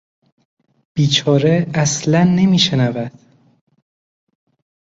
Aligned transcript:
بیچاره 0.93 1.67
اصلا 1.75 2.23
نمیشنود! 2.25 3.11